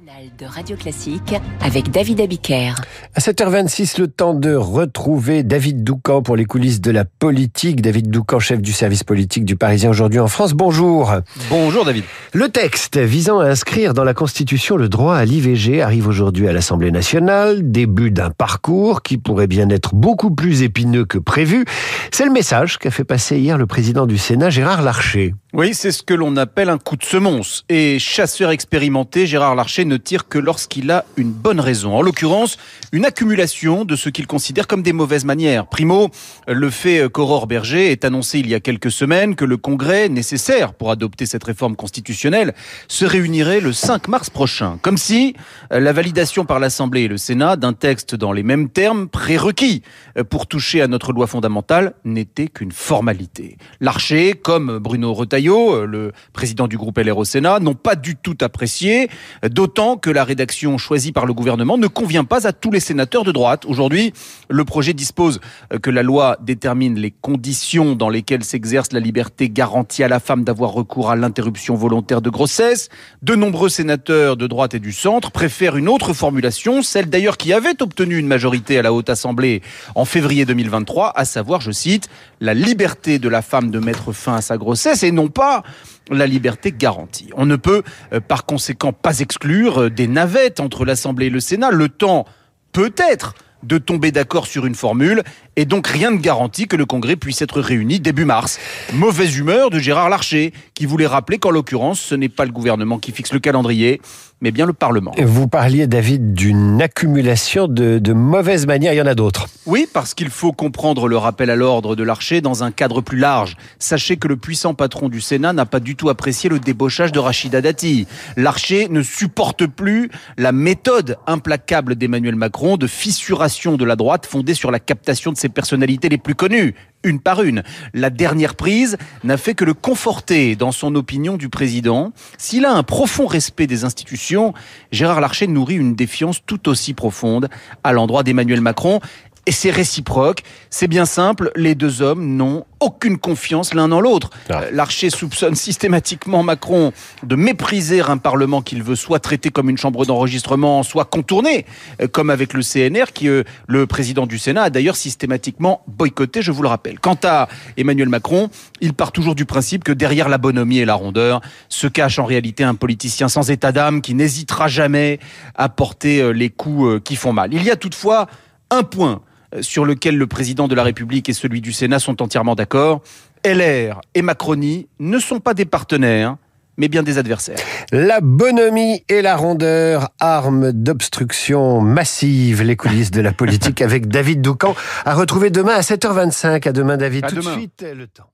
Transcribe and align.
matinale 0.00 0.30
de 0.38 0.46
Radio 0.46 0.76
Classique 0.76 1.34
avec 1.60 1.90
David 1.90 2.20
Abiker. 2.20 2.74
À 3.14 3.20
7h26, 3.20 4.00
le 4.00 4.08
temps 4.08 4.34
de 4.34 4.54
retrouver 4.54 5.42
David 5.42 5.84
Doucan 5.84 6.22
pour 6.22 6.36
les 6.36 6.44
coulisses 6.44 6.80
de 6.80 6.90
la 6.90 7.04
politique. 7.04 7.80
David 7.80 8.10
Doucan, 8.10 8.38
chef 8.38 8.60
du 8.60 8.72
service 8.72 9.04
politique 9.04 9.44
du 9.44 9.56
Parisien 9.56 9.90
aujourd'hui 9.90 10.20
en 10.20 10.28
France. 10.28 10.52
Bonjour. 10.52 11.12
Bonjour 11.48 11.84
David. 11.84 12.04
Le 12.32 12.48
texte 12.48 12.98
visant 12.98 13.40
à 13.40 13.46
inscrire 13.46 13.94
dans 13.94 14.04
la 14.04 14.14
Constitution 14.14 14.76
le 14.76 14.88
droit 14.88 15.16
à 15.16 15.24
l'IVG 15.24 15.82
arrive 15.82 16.06
aujourd'hui 16.06 16.48
à 16.48 16.52
l'Assemblée 16.52 16.92
nationale. 16.92 17.70
Début 17.70 18.10
d'un 18.10 18.30
parcours 18.30 19.02
qui 19.02 19.18
pourrait 19.18 19.48
bien 19.48 19.68
être 19.70 19.94
beaucoup 19.94 20.30
plus 20.30 20.62
épineux 20.62 21.04
que 21.04 21.18
prévu. 21.18 21.64
C'est 22.12 22.24
le 22.24 22.32
message 22.32 22.78
qu'a 22.78 22.90
fait 22.90 23.04
passer 23.04 23.38
hier 23.38 23.58
le 23.58 23.66
président 23.66 24.06
du 24.06 24.18
Sénat, 24.18 24.50
Gérard 24.50 24.82
Larcher. 24.82 25.34
Oui, 25.52 25.74
c'est 25.74 25.90
ce 25.90 26.04
que 26.04 26.14
l'on 26.14 26.36
appelle 26.36 26.68
un 26.68 26.78
coup 26.78 26.94
de 26.94 27.04
semonce. 27.04 27.64
Et 27.68 27.98
chasseur 27.98 28.52
expérimenté, 28.52 29.26
Gérard 29.26 29.56
Larcher 29.56 29.84
ne 29.84 29.96
tire 29.96 30.28
que 30.28 30.38
lorsqu'il 30.38 30.92
a 30.92 31.04
une 31.16 31.32
bonne 31.32 31.58
raison. 31.58 31.96
En 31.96 32.02
l'occurrence, 32.02 32.56
une 32.92 33.04
accumulation 33.04 33.84
de 33.84 33.96
ce 33.96 34.10
qu'il 34.10 34.28
considère 34.28 34.68
comme 34.68 34.82
des 34.82 34.92
mauvaises 34.92 35.24
manières. 35.24 35.66
Primo, 35.66 36.10
le 36.46 36.70
fait 36.70 37.10
qu'Aurore 37.10 37.48
Berger 37.48 37.90
ait 37.90 38.04
annoncé 38.04 38.38
il 38.38 38.48
y 38.48 38.54
a 38.54 38.60
quelques 38.60 38.92
semaines 38.92 39.34
que 39.34 39.44
le 39.44 39.56
Congrès, 39.56 40.08
nécessaire 40.08 40.72
pour 40.72 40.92
adopter 40.92 41.26
cette 41.26 41.42
réforme 41.42 41.74
constitutionnelle, 41.74 42.54
se 42.86 43.04
réunirait 43.04 43.60
le 43.60 43.72
5 43.72 44.06
mars 44.06 44.30
prochain. 44.30 44.78
Comme 44.82 44.98
si 44.98 45.34
la 45.72 45.92
validation 45.92 46.44
par 46.44 46.60
l'Assemblée 46.60 47.02
et 47.02 47.08
le 47.08 47.18
Sénat 47.18 47.56
d'un 47.56 47.72
texte 47.72 48.14
dans 48.14 48.30
les 48.30 48.44
mêmes 48.44 48.68
termes 48.68 49.08
prérequis 49.08 49.82
pour 50.28 50.46
toucher 50.46 50.80
à 50.80 50.86
notre 50.86 51.12
loi 51.12 51.26
fondamentale 51.26 51.94
n'était 52.04 52.46
qu'une 52.46 52.70
formalité. 52.70 53.58
Larcher, 53.80 54.34
comme 54.34 54.78
Bruno 54.78 55.12
Retailleau, 55.12 55.39
euh, 55.48 55.86
le 55.86 56.12
président 56.32 56.68
du 56.68 56.76
groupe 56.76 56.98
LR 56.98 57.18
au 57.18 57.24
Sénat, 57.24 57.60
n'ont 57.60 57.74
pas 57.74 57.94
du 57.94 58.16
tout 58.16 58.36
apprécié, 58.40 59.08
d'autant 59.48 59.96
que 59.96 60.10
la 60.10 60.24
rédaction 60.24 60.78
choisie 60.78 61.12
par 61.12 61.26
le 61.26 61.32
gouvernement 61.32 61.78
ne 61.78 61.86
convient 61.86 62.24
pas 62.24 62.46
à 62.46 62.52
tous 62.52 62.70
les 62.70 62.80
sénateurs 62.80 63.24
de 63.24 63.32
droite. 63.32 63.64
Aujourd'hui, 63.66 64.12
le 64.48 64.64
projet 64.64 64.92
dispose 64.92 65.40
euh, 65.72 65.78
que 65.78 65.90
la 65.90 66.02
loi 66.02 66.36
détermine 66.40 66.98
les 66.98 67.10
conditions 67.10 67.94
dans 67.94 68.08
lesquelles 68.08 68.44
s'exerce 68.44 68.92
la 68.92 69.00
liberté 69.00 69.48
garantie 69.48 70.02
à 70.02 70.08
la 70.08 70.20
femme 70.20 70.44
d'avoir 70.44 70.72
recours 70.72 71.10
à 71.10 71.16
l'interruption 71.16 71.74
volontaire 71.74 72.20
de 72.22 72.30
grossesse. 72.30 72.88
De 73.22 73.34
nombreux 73.34 73.68
sénateurs 73.68 74.36
de 74.36 74.46
droite 74.46 74.74
et 74.74 74.80
du 74.80 74.92
centre 74.92 75.30
préfèrent 75.30 75.76
une 75.76 75.88
autre 75.88 76.12
formulation, 76.12 76.82
celle 76.82 77.08
d'ailleurs 77.08 77.36
qui 77.36 77.52
avait 77.52 77.82
obtenu 77.82 78.18
une 78.18 78.26
majorité 78.26 78.78
à 78.78 78.82
la 78.82 78.92
Haute 78.92 79.10
Assemblée 79.10 79.62
en 79.94 80.04
février 80.04 80.44
2023, 80.44 81.12
à 81.16 81.24
savoir, 81.24 81.60
je 81.60 81.70
cite, 81.70 82.08
la 82.40 82.54
liberté 82.54 83.18
de 83.18 83.28
la 83.28 83.42
femme 83.42 83.70
de 83.70 83.78
mettre 83.78 84.12
fin 84.12 84.36
à 84.36 84.40
sa 84.40 84.56
grossesse 84.56 85.02
et 85.02 85.12
non 85.12 85.28
pas 85.30 85.62
la 86.10 86.26
liberté 86.26 86.72
garantie. 86.72 87.30
On 87.36 87.46
ne 87.46 87.56
peut 87.56 87.82
euh, 88.12 88.20
par 88.20 88.44
conséquent 88.44 88.92
pas 88.92 89.20
exclure 89.20 89.82
euh, 89.82 89.90
des 89.90 90.08
navettes 90.08 90.60
entre 90.60 90.84
l'Assemblée 90.84 91.26
et 91.26 91.30
le 91.30 91.40
Sénat. 91.40 91.70
Le 91.70 91.88
temps 91.88 92.26
peut-être 92.72 93.34
de 93.62 93.78
tomber 93.78 94.10
d'accord 94.10 94.46
sur 94.46 94.66
une 94.66 94.74
formule 94.74 95.22
et 95.56 95.64
donc 95.64 95.86
rien 95.86 96.10
ne 96.10 96.16
garantit 96.16 96.66
que 96.66 96.76
le 96.76 96.86
Congrès 96.86 97.16
puisse 97.16 97.42
être 97.42 97.60
réuni 97.60 98.00
début 98.00 98.24
mars. 98.24 98.58
Mauvaise 98.92 99.36
humeur 99.36 99.70
de 99.70 99.78
Gérard 99.78 100.08
Larcher 100.08 100.52
qui 100.74 100.86
voulait 100.86 101.06
rappeler 101.06 101.38
qu'en 101.38 101.50
l'occurrence 101.50 102.00
ce 102.00 102.14
n'est 102.14 102.28
pas 102.28 102.44
le 102.44 102.52
gouvernement 102.52 102.98
qui 102.98 103.12
fixe 103.12 103.32
le 103.32 103.40
calendrier 103.40 104.00
mais 104.40 104.50
bien 104.50 104.66
le 104.66 104.72
Parlement. 104.72 105.12
Vous 105.18 105.48
parliez, 105.48 105.86
David, 105.86 106.32
d'une 106.34 106.80
accumulation 106.80 107.68
de, 107.68 107.98
de, 107.98 108.12
mauvaises 108.12 108.66
manières. 108.66 108.92
Il 108.94 108.96
y 108.96 109.02
en 109.02 109.06
a 109.06 109.14
d'autres. 109.14 109.46
Oui, 109.66 109.86
parce 109.92 110.14
qu'il 110.14 110.30
faut 110.30 110.52
comprendre 110.52 111.08
le 111.08 111.16
rappel 111.16 111.50
à 111.50 111.56
l'ordre 111.56 111.96
de 111.96 112.02
Larcher 112.02 112.40
dans 112.40 112.64
un 112.64 112.70
cadre 112.70 113.00
plus 113.00 113.18
large. 113.18 113.56
Sachez 113.78 114.16
que 114.16 114.28
le 114.28 114.36
puissant 114.36 114.74
patron 114.74 115.08
du 115.08 115.20
Sénat 115.20 115.52
n'a 115.52 115.66
pas 115.66 115.80
du 115.80 115.96
tout 115.96 116.08
apprécié 116.08 116.48
le 116.48 116.58
débauchage 116.58 117.12
de 117.12 117.18
Rachida 117.18 117.60
Dati. 117.60 118.06
Larcher 118.36 118.88
ne 118.88 119.02
supporte 119.02 119.66
plus 119.66 120.10
la 120.38 120.52
méthode 120.52 121.18
implacable 121.26 121.94
d'Emmanuel 121.94 122.36
Macron 122.36 122.76
de 122.76 122.86
fissuration 122.86 123.76
de 123.76 123.84
la 123.84 123.96
droite 123.96 124.26
fondée 124.26 124.54
sur 124.54 124.70
la 124.70 124.80
captation 124.80 125.32
de 125.32 125.36
ses 125.36 125.48
personnalités 125.48 126.08
les 126.08 126.18
plus 126.18 126.34
connues 126.34 126.74
une 127.04 127.20
par 127.20 127.42
une. 127.42 127.62
La 127.94 128.10
dernière 128.10 128.54
prise 128.54 128.96
n'a 129.24 129.36
fait 129.36 129.54
que 129.54 129.64
le 129.64 129.74
conforter 129.74 130.56
dans 130.56 130.72
son 130.72 130.94
opinion 130.94 131.36
du 131.36 131.48
président. 131.48 132.12
S'il 132.38 132.64
a 132.64 132.72
un 132.72 132.82
profond 132.82 133.26
respect 133.26 133.66
des 133.66 133.84
institutions, 133.84 134.54
Gérard 134.92 135.20
Larcher 135.20 135.46
nourrit 135.46 135.76
une 135.76 135.94
défiance 135.94 136.40
tout 136.44 136.68
aussi 136.68 136.94
profonde 136.94 137.48
à 137.84 137.92
l'endroit 137.92 138.22
d'Emmanuel 138.22 138.60
Macron 138.60 139.00
et 139.46 139.52
c'est 139.52 139.70
réciproque. 139.70 140.42
C'est 140.70 140.88
bien 140.88 141.04
simple, 141.04 141.50
les 141.56 141.74
deux 141.74 142.02
hommes 142.02 142.36
n'ont 142.36 142.64
aucune 142.80 143.18
confiance 143.18 143.74
l'un 143.74 143.88
dans 143.88 144.00
l'autre. 144.00 144.30
Ah. 144.48 144.62
Euh, 144.62 144.70
L'archer 144.72 145.10
soupçonne 145.10 145.54
systématiquement 145.56 146.42
Macron 146.42 146.92
de 147.22 147.36
mépriser 147.36 148.00
un 148.00 148.16
Parlement 148.16 148.62
qu'il 148.62 148.82
veut 148.82 148.96
soit 148.96 149.18
traiter 149.18 149.50
comme 149.50 149.70
une 149.70 149.76
chambre 149.78 150.06
d'enregistrement, 150.06 150.82
soit 150.82 151.04
contourner, 151.04 151.66
euh, 152.00 152.08
comme 152.08 152.30
avec 152.30 152.52
le 152.54 152.62
CNR, 152.62 153.12
qui 153.12 153.28
euh, 153.28 153.44
le 153.66 153.86
président 153.86 154.26
du 154.26 154.38
Sénat 154.38 154.64
a 154.64 154.70
d'ailleurs 154.70 154.96
systématiquement 154.96 155.82
boycotté, 155.86 156.42
je 156.42 156.52
vous 156.52 156.62
le 156.62 156.68
rappelle. 156.68 156.98
Quant 157.00 157.18
à 157.24 157.48
Emmanuel 157.76 158.08
Macron, 158.08 158.50
il 158.80 158.94
part 158.94 159.12
toujours 159.12 159.34
du 159.34 159.44
principe 159.44 159.84
que 159.84 159.92
derrière 159.92 160.28
la 160.28 160.38
bonhomie 160.38 160.78
et 160.78 160.84
la 160.84 160.94
rondeur 160.94 161.40
se 161.68 161.86
cache 161.86 162.18
en 162.18 162.24
réalité 162.24 162.64
un 162.64 162.74
politicien 162.74 163.28
sans 163.28 163.50
état 163.50 163.72
d'âme 163.72 164.00
qui 164.02 164.14
n'hésitera 164.14 164.68
jamais 164.68 165.18
à 165.54 165.68
porter 165.68 166.32
les 166.32 166.50
coups 166.50 167.02
qui 167.04 167.16
font 167.16 167.32
mal. 167.32 167.52
Il 167.52 167.62
y 167.62 167.70
a 167.70 167.76
toutefois 167.76 168.26
un 168.70 168.82
point 168.82 169.22
sur 169.60 169.84
lequel 169.84 170.16
le 170.16 170.26
président 170.26 170.68
de 170.68 170.74
la 170.74 170.82
République 170.82 171.28
et 171.28 171.32
celui 171.32 171.60
du 171.60 171.72
Sénat 171.72 171.98
sont 171.98 172.22
entièrement 172.22 172.54
d'accord. 172.54 173.02
LR 173.44 174.00
et 174.14 174.22
Macronie 174.22 174.86
ne 174.98 175.18
sont 175.18 175.40
pas 175.40 175.54
des 175.54 175.64
partenaires, 175.64 176.36
mais 176.76 176.88
bien 176.88 177.02
des 177.02 177.18
adversaires. 177.18 177.58
La 177.92 178.20
bonhomie 178.20 179.02
et 179.08 179.22
la 179.22 179.36
rondeur, 179.36 180.10
armes 180.18 180.72
d'obstruction 180.72 181.80
massive, 181.80 182.62
les 182.62 182.76
coulisses 182.76 183.10
de 183.10 183.20
la 183.20 183.32
politique 183.32 183.82
avec 183.82 184.08
David 184.08 184.42
Doucan, 184.42 184.74
à 185.04 185.14
retrouver 185.14 185.50
demain 185.50 185.74
à 185.74 185.80
7h25. 185.80 186.68
À 186.68 186.72
demain 186.72 186.96
David, 186.96 187.24
à 187.24 187.28
tout 187.28 187.36
demain. 187.36 187.50
de 187.50 187.58
suite 187.58 187.84
le 187.94 188.06
temps. 188.06 188.30